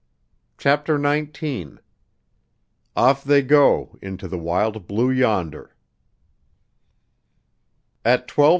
CHAPTER 0.57 0.97
NINETEEN 0.97 1.79
Off 2.95 3.23
They 3.23 3.43
Go 3.43 3.99
into 4.01 4.27
the 4.27 4.39
Wild 4.39 4.87
Blue 4.87 5.11
Yonder 5.11 5.75
At 8.03 8.27
12:30P. 8.27 8.49